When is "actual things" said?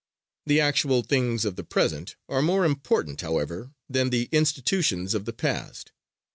0.59-1.45